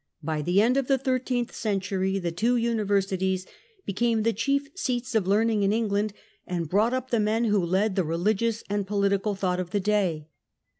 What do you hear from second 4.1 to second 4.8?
the chief